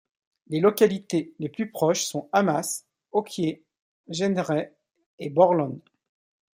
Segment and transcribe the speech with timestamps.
[0.47, 3.61] Les localités les plus proches sont Amas, Ocquier,
[4.07, 4.75] Jenneret
[5.19, 5.79] et Borlon.